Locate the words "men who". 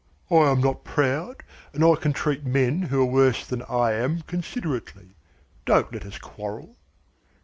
2.43-3.03